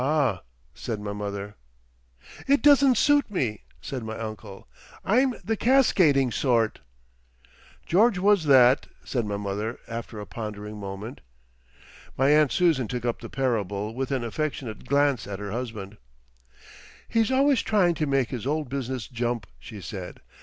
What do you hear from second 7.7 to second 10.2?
"George was that," said my mother after